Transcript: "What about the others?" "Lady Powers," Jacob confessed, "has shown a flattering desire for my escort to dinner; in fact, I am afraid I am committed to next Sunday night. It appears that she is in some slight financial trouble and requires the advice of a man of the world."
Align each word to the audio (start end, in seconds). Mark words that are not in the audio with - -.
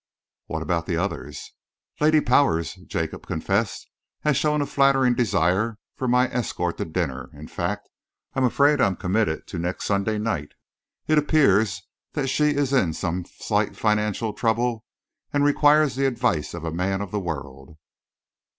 "What 0.47 0.63
about 0.63 0.87
the 0.87 0.97
others?" 0.97 1.53
"Lady 1.99 2.21
Powers," 2.21 2.73
Jacob 2.73 3.27
confessed, 3.27 3.87
"has 4.21 4.35
shown 4.35 4.59
a 4.59 4.65
flattering 4.65 5.13
desire 5.13 5.77
for 5.95 6.07
my 6.07 6.27
escort 6.33 6.79
to 6.79 6.85
dinner; 6.85 7.29
in 7.35 7.47
fact, 7.47 7.87
I 8.33 8.39
am 8.39 8.45
afraid 8.45 8.81
I 8.81 8.87
am 8.87 8.95
committed 8.95 9.45
to 9.45 9.59
next 9.59 9.85
Sunday 9.85 10.17
night. 10.17 10.53
It 11.07 11.19
appears 11.19 11.83
that 12.13 12.29
she 12.29 12.55
is 12.55 12.73
in 12.73 12.93
some 12.93 13.25
slight 13.25 13.75
financial 13.77 14.33
trouble 14.33 14.85
and 15.31 15.43
requires 15.43 15.93
the 15.93 16.07
advice 16.07 16.55
of 16.55 16.63
a 16.63 16.71
man 16.73 17.01
of 17.01 17.11
the 17.11 17.19
world." 17.19 17.77